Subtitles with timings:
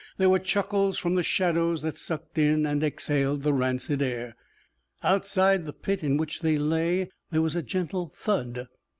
[0.17, 4.35] There were chuckles from the shadows that sucked in and exhaled the rancid air.
[5.03, 8.67] Outside the pit in which they lay, there was a gentle thud.